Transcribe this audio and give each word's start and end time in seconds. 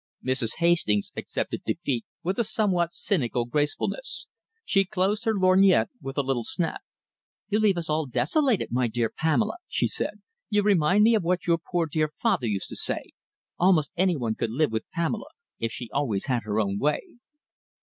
Mrs. 0.25 0.55
Hastings 0.55 1.11
accepted 1.15 1.61
defeat 1.63 2.05
with 2.23 2.39
a 2.39 2.43
somewhat 2.43 2.91
cynical 2.91 3.45
gracefulness. 3.45 4.25
She 4.65 4.83
closed 4.83 5.25
her 5.25 5.35
lorgnette 5.35 5.91
with 6.01 6.17
a 6.17 6.23
little 6.23 6.43
snap. 6.43 6.81
"You 7.49 7.59
leave 7.59 7.77
us 7.77 7.87
all 7.87 8.07
desolated, 8.07 8.69
my 8.71 8.87
dear 8.87 9.11
Pamela," 9.15 9.57
she 9.67 9.85
said. 9.85 10.23
"You 10.49 10.63
remind 10.63 11.03
me 11.03 11.13
of 11.13 11.21
what 11.21 11.45
your 11.45 11.59
poor 11.59 11.85
dear 11.85 12.07
father 12.11 12.47
used 12.47 12.69
to 12.69 12.75
say 12.75 13.11
'Almost 13.59 13.91
any 13.95 14.17
one 14.17 14.33
could 14.33 14.49
live 14.49 14.71
with 14.71 14.89
Pamela 14.89 15.27
if 15.59 15.71
she 15.71 15.87
always 15.93 16.25
had 16.25 16.41
her 16.45 16.59
own 16.59 16.79
way.'" 16.79 17.19